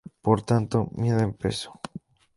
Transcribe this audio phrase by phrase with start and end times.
[0.25, 1.69] Por tanto, miden peso.